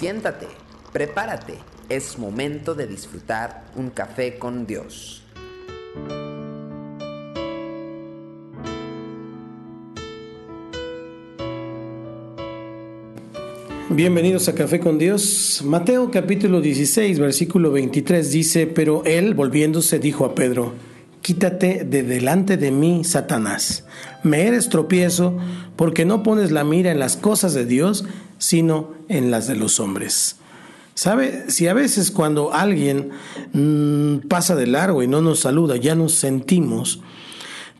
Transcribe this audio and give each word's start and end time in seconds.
Siéntate, 0.00 0.46
prepárate, 0.94 1.58
es 1.90 2.18
momento 2.18 2.74
de 2.74 2.86
disfrutar 2.86 3.66
un 3.76 3.90
café 3.90 4.38
con 4.38 4.66
Dios. 4.66 5.22
Bienvenidos 13.90 14.48
a 14.48 14.54
Café 14.54 14.80
con 14.80 14.96
Dios. 14.96 15.60
Mateo 15.66 16.10
capítulo 16.10 16.62
16, 16.62 17.18
versículo 17.18 17.70
23 17.70 18.30
dice, 18.30 18.66
pero 18.66 19.04
él, 19.04 19.34
volviéndose, 19.34 19.98
dijo 19.98 20.24
a 20.24 20.34
Pedro, 20.34 20.72
Quítate 21.30 21.84
de 21.84 22.02
delante 22.02 22.56
de 22.56 22.72
mí, 22.72 23.04
Satanás. 23.04 23.84
Me 24.24 24.48
eres 24.48 24.68
tropiezo 24.68 25.38
porque 25.76 26.04
no 26.04 26.24
pones 26.24 26.50
la 26.50 26.64
mira 26.64 26.90
en 26.90 26.98
las 26.98 27.16
cosas 27.16 27.54
de 27.54 27.66
Dios, 27.66 28.04
sino 28.38 28.94
en 29.08 29.30
las 29.30 29.46
de 29.46 29.54
los 29.54 29.78
hombres. 29.78 30.38
¿Sabe? 30.94 31.44
Si 31.46 31.68
a 31.68 31.72
veces 31.72 32.10
cuando 32.10 32.52
alguien 32.52 33.10
mm, 33.52 34.26
pasa 34.26 34.56
de 34.56 34.66
largo 34.66 35.04
y 35.04 35.06
no 35.06 35.20
nos 35.20 35.38
saluda, 35.38 35.76
ya 35.76 35.94
nos 35.94 36.14
sentimos, 36.14 37.00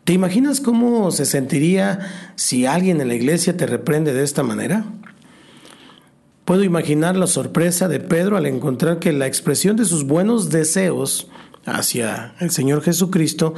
¿te 0.04 0.12
imaginas 0.12 0.60
cómo 0.60 1.10
se 1.10 1.26
sentiría 1.26 2.32
si 2.36 2.66
alguien 2.66 3.00
en 3.00 3.08
la 3.08 3.16
iglesia 3.16 3.56
te 3.56 3.66
reprende 3.66 4.12
de 4.12 4.22
esta 4.22 4.44
manera? 4.44 4.84
Puedo 6.44 6.62
imaginar 6.62 7.16
la 7.16 7.26
sorpresa 7.26 7.88
de 7.88 7.98
Pedro 7.98 8.36
al 8.36 8.46
encontrar 8.46 9.00
que 9.00 9.12
la 9.12 9.26
expresión 9.26 9.76
de 9.76 9.86
sus 9.86 10.04
buenos 10.04 10.50
deseos 10.50 11.26
hacia 11.66 12.34
el 12.40 12.50
Señor 12.50 12.82
Jesucristo 12.82 13.54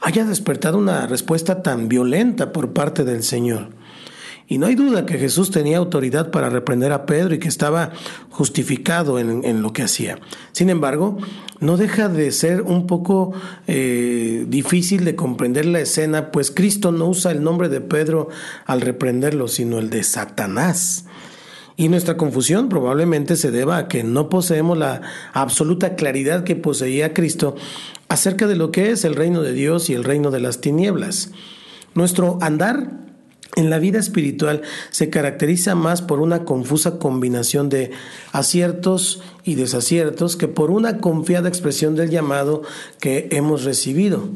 haya 0.00 0.24
despertado 0.24 0.78
una 0.78 1.06
respuesta 1.06 1.62
tan 1.62 1.88
violenta 1.88 2.52
por 2.52 2.72
parte 2.72 3.04
del 3.04 3.22
Señor. 3.22 3.68
Y 4.46 4.58
no 4.58 4.66
hay 4.66 4.74
duda 4.74 5.06
que 5.06 5.16
Jesús 5.16 5.50
tenía 5.50 5.78
autoridad 5.78 6.30
para 6.30 6.50
reprender 6.50 6.92
a 6.92 7.06
Pedro 7.06 7.34
y 7.34 7.38
que 7.38 7.48
estaba 7.48 7.92
justificado 8.28 9.18
en, 9.18 9.62
lo 9.62 9.72
que 9.72 9.82
hacía. 9.82 10.18
Sin 10.52 10.68
embargo, 10.68 11.16
no 11.60 11.78
deja 11.78 12.10
de 12.10 12.30
ser 12.30 12.60
un 12.60 12.86
poco 12.86 13.32
eh, 13.66 14.44
difícil 14.46 15.06
de 15.06 15.16
comprender 15.16 15.64
la 15.64 15.80
escena, 15.80 16.30
pues 16.30 16.50
Cristo 16.50 16.92
no 16.92 17.06
usa 17.06 17.32
el 17.32 17.42
nombre 17.42 17.70
de 17.70 17.80
Pedro 17.80 18.28
al 18.66 18.82
reprenderlo, 18.82 19.48
sino 19.48 19.78
el 19.78 19.88
de 19.88 20.02
Satanás. 20.04 21.06
Y 21.76 21.88
nuestra 21.88 22.16
confusión 22.16 22.68
probablemente 22.68 23.36
se 23.36 23.50
deba 23.50 23.76
a 23.78 23.88
que 23.88 24.04
no 24.04 24.28
poseemos 24.28 24.78
la 24.78 25.02
absoluta 25.32 25.96
claridad 25.96 26.44
que 26.44 26.54
poseía 26.54 27.12
Cristo 27.12 27.56
acerca 28.08 28.46
de 28.46 28.54
lo 28.54 28.70
que 28.70 28.90
es 28.90 29.04
el 29.04 29.16
reino 29.16 29.42
de 29.42 29.52
Dios 29.52 29.90
y 29.90 29.94
el 29.94 30.04
reino 30.04 30.30
de 30.30 30.40
las 30.40 30.60
tinieblas. 30.60 31.30
Nuestro 31.94 32.38
andar 32.40 33.04
en 33.56 33.70
la 33.70 33.78
vida 33.78 33.98
espiritual 33.98 34.62
se 34.90 35.10
caracteriza 35.10 35.74
más 35.74 36.02
por 36.02 36.20
una 36.20 36.44
confusa 36.44 36.98
combinación 36.98 37.68
de 37.68 37.90
aciertos 38.32 39.22
y 39.44 39.54
desaciertos 39.54 40.36
que 40.36 40.48
por 40.48 40.70
una 40.70 40.98
confiada 40.98 41.48
expresión 41.48 41.94
del 41.96 42.10
llamado 42.10 42.62
que 43.00 43.28
hemos 43.30 43.64
recibido 43.64 44.28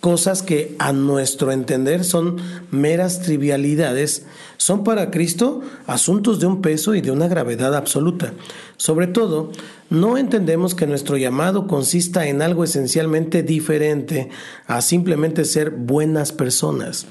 cosas 0.00 0.42
que 0.42 0.76
a 0.78 0.92
nuestro 0.92 1.50
entender 1.50 2.04
son 2.04 2.36
meras 2.70 3.20
trivialidades, 3.20 4.26
son 4.56 4.84
para 4.84 5.10
Cristo 5.10 5.62
asuntos 5.86 6.40
de 6.40 6.46
un 6.46 6.62
peso 6.62 6.94
y 6.94 7.00
de 7.00 7.10
una 7.10 7.28
gravedad 7.28 7.74
absoluta. 7.74 8.32
Sobre 8.76 9.06
todo, 9.08 9.50
no 9.90 10.16
entendemos 10.18 10.74
que 10.74 10.86
nuestro 10.86 11.16
llamado 11.16 11.66
consista 11.66 12.28
en 12.28 12.42
algo 12.42 12.64
esencialmente 12.64 13.42
diferente 13.42 14.28
a 14.66 14.80
simplemente 14.82 15.44
ser 15.44 15.70
buenas 15.70 16.32
personas. 16.32 17.06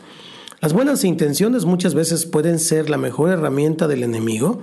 Las 0.61 0.73
buenas 0.73 1.03
intenciones 1.03 1.65
muchas 1.65 1.93
veces 1.93 2.25
pueden 2.25 2.57
ser 2.57 2.89
la 2.89 2.97
mejor 2.97 3.29
herramienta 3.29 3.87
del 3.87 4.03
enemigo 4.03 4.59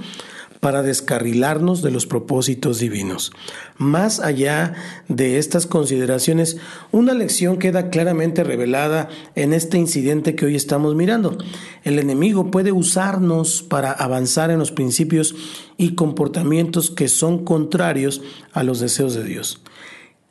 para 0.64 0.82
descarrilarnos 0.82 1.82
de 1.82 1.90
los 1.90 2.06
propósitos 2.06 2.78
divinos. 2.78 3.32
Más 3.76 4.18
allá 4.18 4.72
de 5.08 5.36
estas 5.36 5.66
consideraciones, 5.66 6.56
una 6.90 7.12
lección 7.12 7.58
queda 7.58 7.90
claramente 7.90 8.44
revelada 8.44 9.10
en 9.34 9.52
este 9.52 9.76
incidente 9.76 10.34
que 10.34 10.46
hoy 10.46 10.56
estamos 10.56 10.94
mirando. 10.94 11.36
El 11.82 11.98
enemigo 11.98 12.50
puede 12.50 12.72
usarnos 12.72 13.62
para 13.62 13.92
avanzar 13.92 14.50
en 14.50 14.58
los 14.58 14.72
principios 14.72 15.34
y 15.76 15.96
comportamientos 15.96 16.90
que 16.90 17.08
son 17.08 17.44
contrarios 17.44 18.22
a 18.54 18.62
los 18.62 18.80
deseos 18.80 19.12
de 19.12 19.24
Dios. 19.24 19.60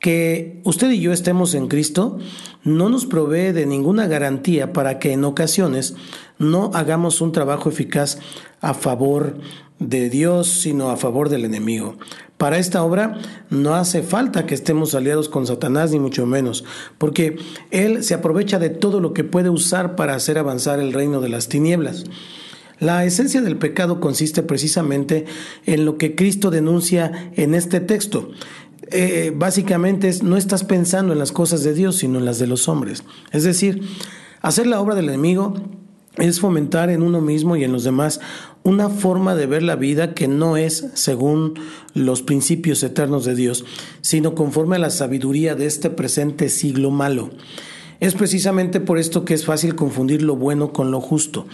Que 0.00 0.60
usted 0.64 0.90
y 0.90 1.00
yo 1.00 1.12
estemos 1.12 1.54
en 1.54 1.68
Cristo 1.68 2.18
no 2.64 2.88
nos 2.88 3.06
provee 3.06 3.52
de 3.52 3.66
ninguna 3.66 4.08
garantía 4.08 4.72
para 4.72 4.98
que 4.98 5.12
en 5.12 5.24
ocasiones 5.24 5.94
no 6.38 6.72
hagamos 6.74 7.20
un 7.20 7.30
trabajo 7.30 7.68
eficaz 7.68 8.18
a 8.60 8.74
favor 8.74 9.38
de 9.88 10.10
Dios, 10.10 10.48
sino 10.48 10.90
a 10.90 10.96
favor 10.96 11.28
del 11.28 11.44
enemigo. 11.44 11.96
Para 12.36 12.58
esta 12.58 12.82
obra 12.82 13.18
no 13.48 13.74
hace 13.74 14.02
falta 14.02 14.44
que 14.44 14.54
estemos 14.54 14.94
aliados 14.94 15.28
con 15.28 15.46
Satanás, 15.46 15.92
ni 15.92 15.98
mucho 15.98 16.26
menos, 16.26 16.64
porque 16.98 17.36
Él 17.70 18.02
se 18.02 18.14
aprovecha 18.14 18.58
de 18.58 18.70
todo 18.70 19.00
lo 19.00 19.12
que 19.12 19.24
puede 19.24 19.50
usar 19.50 19.96
para 19.96 20.14
hacer 20.14 20.38
avanzar 20.38 20.80
el 20.80 20.92
reino 20.92 21.20
de 21.20 21.28
las 21.28 21.48
tinieblas. 21.48 22.04
La 22.80 23.04
esencia 23.04 23.40
del 23.40 23.56
pecado 23.56 24.00
consiste 24.00 24.42
precisamente 24.42 25.26
en 25.64 25.84
lo 25.84 25.96
que 25.96 26.16
Cristo 26.16 26.50
denuncia 26.50 27.30
en 27.36 27.54
este 27.54 27.80
texto. 27.80 28.30
Eh, 28.90 29.32
básicamente 29.34 30.08
es, 30.08 30.22
no 30.22 30.36
estás 30.36 30.64
pensando 30.64 31.12
en 31.12 31.18
las 31.18 31.32
cosas 31.32 31.62
de 31.62 31.72
Dios, 31.72 31.96
sino 31.96 32.18
en 32.18 32.24
las 32.24 32.38
de 32.38 32.48
los 32.48 32.68
hombres. 32.68 33.04
Es 33.30 33.44
decir, 33.44 33.82
hacer 34.42 34.66
la 34.66 34.80
obra 34.80 34.96
del 34.96 35.08
enemigo 35.08 35.54
es 36.16 36.40
fomentar 36.40 36.90
en 36.90 37.02
uno 37.02 37.20
mismo 37.20 37.56
y 37.56 37.64
en 37.64 37.72
los 37.72 37.84
demás 37.84 38.20
una 38.64 38.88
forma 38.88 39.34
de 39.34 39.46
ver 39.46 39.62
la 39.62 39.76
vida 39.76 40.14
que 40.14 40.26
no 40.26 40.56
es 40.56 40.86
según 40.94 41.54
los 41.92 42.22
principios 42.22 42.82
eternos 42.82 43.26
de 43.26 43.34
Dios, 43.34 43.64
sino 44.00 44.34
conforme 44.34 44.76
a 44.76 44.78
la 44.80 44.90
sabiduría 44.90 45.54
de 45.54 45.66
este 45.66 45.90
presente 45.90 46.48
siglo 46.48 46.90
malo. 46.90 47.30
Es 48.00 48.14
precisamente 48.14 48.80
por 48.80 48.98
esto 48.98 49.24
que 49.24 49.34
es 49.34 49.44
fácil 49.44 49.76
confundir 49.76 50.22
lo 50.22 50.34
bueno 50.34 50.72
con 50.72 50.90
lo 50.90 51.00
justo. 51.00 51.46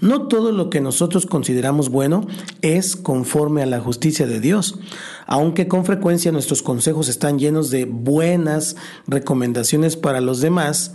No 0.00 0.26
todo 0.26 0.52
lo 0.52 0.68
que 0.70 0.80
nosotros 0.80 1.26
consideramos 1.26 1.90
bueno 1.90 2.26
es 2.62 2.96
conforme 2.96 3.62
a 3.62 3.66
la 3.66 3.80
justicia 3.80 4.26
de 4.26 4.40
Dios, 4.40 4.78
aunque 5.26 5.68
con 5.68 5.84
frecuencia 5.84 6.32
nuestros 6.32 6.62
consejos 6.62 7.08
están 7.08 7.38
llenos 7.38 7.70
de 7.70 7.84
buenas 7.84 8.76
recomendaciones 9.06 9.96
para 9.96 10.20
los 10.20 10.40
demás, 10.40 10.94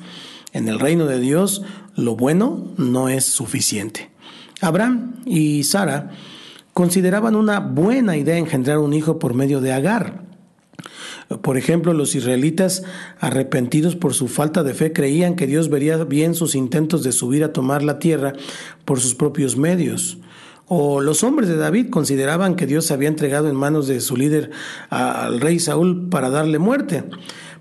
en 0.52 0.68
el 0.68 0.80
reino 0.80 1.06
de 1.06 1.20
Dios 1.20 1.62
lo 1.96 2.16
bueno 2.16 2.74
no 2.78 3.08
es 3.08 3.24
suficiente. 3.26 4.10
Abraham 4.62 5.22
y 5.26 5.64
Sara 5.64 6.12
consideraban 6.74 7.36
una 7.36 7.60
buena 7.60 8.18
idea 8.18 8.38
engendrar 8.38 8.78
un 8.78 8.94
hijo 8.94 9.20
por 9.20 9.34
medio 9.34 9.62
de 9.62 9.74
Agar. 9.74 10.24
Por 11.42 11.58
ejemplo, 11.58 11.94
los 11.94 12.16
israelitas 12.16 12.84
arrepentidos 13.20 13.96
por 13.96 14.14
su 14.14 14.28
falta 14.28 14.64
de 14.64 14.74
fe 14.74 14.94
creían 14.94 15.36
que 15.36 15.46
Dios 15.46 15.70
vería 15.70 15.98
bien 16.04 16.34
sus 16.34 16.56
intentos 16.56 17.04
de 17.04 17.12
subir 17.12 17.44
a 17.44 17.54
tomar 17.54 17.84
la 17.84 18.00
tierra 18.00 18.34
por 18.84 19.00
sus 19.00 19.14
propios 19.14 19.56
medios. 19.56 20.18
O 20.66 21.02
los 21.02 21.24
hombres 21.24 21.50
de 21.50 21.56
David 21.56 21.90
consideraban 21.90 22.56
que 22.56 22.66
Dios 22.66 22.92
había 22.92 23.10
entregado 23.10 23.50
en 23.50 23.56
manos 23.56 23.88
de 23.88 24.02
su 24.02 24.18
líder 24.18 24.52
al 24.90 25.40
rey 25.40 25.60
Saúl 25.60 26.10
para 26.10 26.30
darle 26.30 26.58
muerte. 26.58 27.04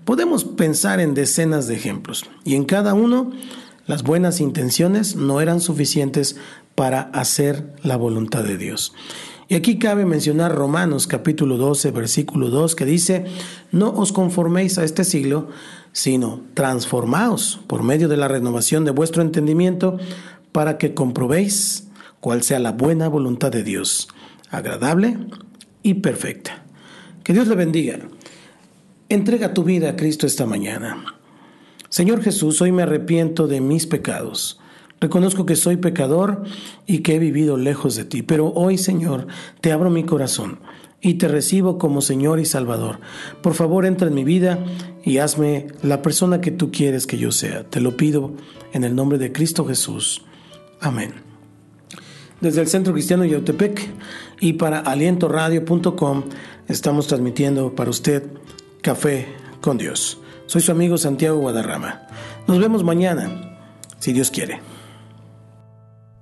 Podemos 0.03 0.43
pensar 0.43 0.99
en 0.99 1.13
decenas 1.13 1.67
de 1.67 1.75
ejemplos 1.75 2.25
y 2.43 2.55
en 2.55 2.65
cada 2.65 2.93
uno 2.95 3.31
las 3.85 4.03
buenas 4.03 4.39
intenciones 4.39 5.15
no 5.15 5.41
eran 5.41 5.59
suficientes 5.61 6.37
para 6.79 7.01
hacer 7.11 7.73
la 7.83 7.97
voluntad 7.97 8.45
de 8.45 8.57
Dios. 8.57 8.93
Y 9.49 9.55
aquí 9.55 9.79
cabe 9.79 10.05
mencionar 10.05 10.55
Romanos 10.55 11.07
capítulo 11.07 11.57
12, 11.57 11.91
versículo 11.91 12.47
2, 12.47 12.73
que 12.73 12.85
dice, 12.85 13.25
no 13.73 13.89
os 13.89 14.13
conforméis 14.13 14.77
a 14.77 14.85
este 14.85 15.03
siglo, 15.03 15.49
sino 15.91 16.41
transformaos 16.53 17.59
por 17.67 17.83
medio 17.83 18.07
de 18.07 18.15
la 18.15 18.29
renovación 18.29 18.85
de 18.85 18.91
vuestro 18.91 19.21
entendimiento 19.21 19.97
para 20.53 20.77
que 20.77 20.93
comprobéis 20.93 21.89
cuál 22.21 22.43
sea 22.43 22.59
la 22.59 22.71
buena 22.71 23.09
voluntad 23.09 23.51
de 23.51 23.65
Dios, 23.65 24.07
agradable 24.49 25.17
y 25.83 25.95
perfecta. 25.95 26.63
Que 27.25 27.33
Dios 27.33 27.49
le 27.49 27.55
bendiga. 27.55 27.99
Entrega 29.09 29.53
tu 29.53 29.65
vida 29.65 29.89
a 29.89 29.95
Cristo 29.97 30.25
esta 30.25 30.45
mañana. 30.45 31.03
Señor 31.89 32.23
Jesús, 32.23 32.61
hoy 32.61 32.71
me 32.71 32.83
arrepiento 32.83 33.47
de 33.47 33.59
mis 33.59 33.85
pecados. 33.85 34.58
Reconozco 35.01 35.45
que 35.45 35.55
soy 35.55 35.77
pecador 35.77 36.43
y 36.85 36.99
que 36.99 37.15
he 37.15 37.19
vivido 37.19 37.57
lejos 37.57 37.95
de 37.95 38.03
ti, 38.03 38.21
pero 38.21 38.49
hoy, 38.49 38.77
Señor, 38.77 39.27
te 39.61 39.71
abro 39.71 39.89
mi 39.89 40.03
corazón 40.03 40.59
y 41.01 41.15
te 41.15 41.27
recibo 41.27 41.77
como 41.77 42.01
Señor 42.01 42.39
y 42.39 42.45
Salvador. 42.45 42.99
Por 43.41 43.53
favor, 43.53 43.85
entra 43.85 44.09
en 44.09 44.13
mi 44.13 44.23
vida 44.23 44.59
y 45.03 45.19
hazme 45.19 45.67
la 45.81 46.01
persona 46.01 46.41
que 46.41 46.51
tú 46.51 46.71
quieres 46.71 47.07
que 47.07 47.17
yo 47.17 47.31
sea. 47.31 47.63
Te 47.63 47.79
lo 47.79 47.95
pido 47.95 48.33
en 48.73 48.83
el 48.83 48.95
nombre 48.95 49.17
de 49.17 49.31
Cristo 49.31 49.65
Jesús. 49.65 50.23
Amén. 50.81 51.13
Desde 52.41 52.61
el 52.61 52.67
Centro 52.67 52.93
Cristiano 52.93 53.25
Yautepec 53.25 53.89
y 54.39 54.53
para 54.53 54.79
alientoradio.com 54.79 56.23
estamos 56.67 57.07
transmitiendo 57.07 57.75
para 57.75 57.89
usted 57.89 58.23
Café 58.81 59.27
con 59.61 59.77
Dios. 59.77 60.19
Soy 60.45 60.61
su 60.61 60.71
amigo 60.71 60.97
Santiago 60.97 61.37
Guadarrama. 61.39 62.07
Nos 62.47 62.59
vemos 62.59 62.83
mañana, 62.83 63.57
si 63.99 64.13
Dios 64.13 64.31
quiere. 64.31 64.61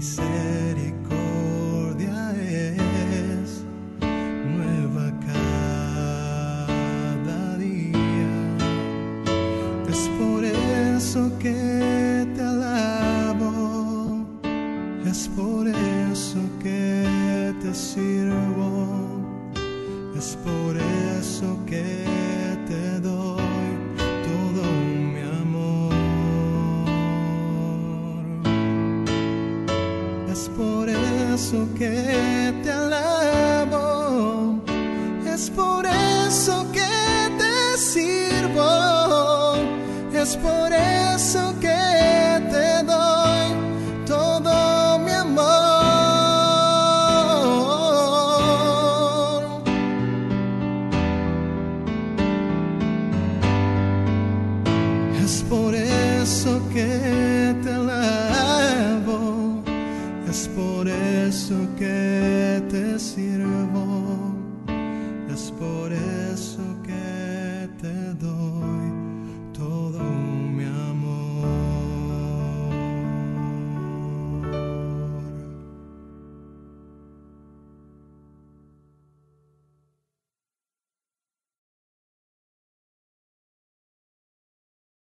misericordia 0.00 2.32
es 2.40 3.60
nueva 4.00 5.12
cada 5.26 7.58
día. 7.58 8.32
Es 9.90 10.08
por 10.18 10.42
eso 10.42 11.30
que 11.38 12.26
te 12.34 12.40
alabo, 12.40 14.24
es 15.04 15.28
por 15.36 15.68
eso 15.68 16.40
que 16.62 17.52
te 17.60 17.74
sirvo, 17.74 19.20
es 20.16 20.34
por 20.46 20.78
eso 20.78 21.58
que 21.66 22.06
eso 31.50 31.66
que 31.76 32.54
te 32.62 32.89
eso 61.30 61.54
que 61.78 62.60
te 62.68 62.98
sirvo, 62.98 64.09